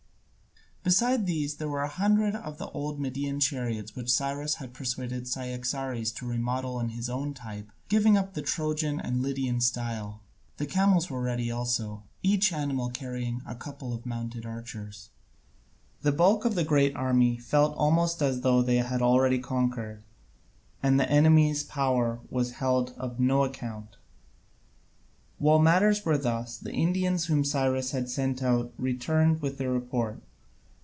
[0.83, 5.27] Beside these there were a hundred of the old Median chariots which Cyrus had persuaded
[5.27, 10.21] Cyaxares to remodel on his own type, giving up the Trojan and Lydian style.
[10.57, 15.11] The camels were ready also, each animal carrying a couple of mounted archers.
[16.01, 20.01] The bulk of the great army felt almost as though they had already conquered,
[20.81, 23.97] and the enemy's power was held of no account.
[25.37, 30.23] While matters were thus, the Indians whom Cyrus had sent out returned with their report.